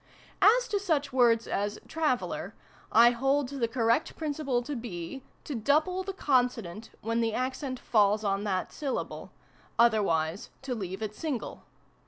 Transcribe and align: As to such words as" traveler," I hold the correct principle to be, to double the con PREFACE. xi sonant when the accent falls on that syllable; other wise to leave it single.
As 0.41 0.67
to 0.69 0.79
such 0.79 1.13
words 1.13 1.47
as" 1.47 1.77
traveler," 1.87 2.55
I 2.91 3.11
hold 3.11 3.49
the 3.49 3.67
correct 3.67 4.15
principle 4.17 4.63
to 4.63 4.75
be, 4.75 5.21
to 5.43 5.53
double 5.53 6.01
the 6.01 6.11
con 6.11 6.45
PREFACE. 6.49 6.55
xi 6.55 6.61
sonant 6.63 6.89
when 7.01 7.21
the 7.21 7.35
accent 7.35 7.77
falls 7.79 8.23
on 8.23 8.43
that 8.43 8.71
syllable; 8.71 9.31
other 9.77 10.01
wise 10.01 10.49
to 10.63 10.73
leave 10.73 11.03
it 11.03 11.13
single. 11.15 11.65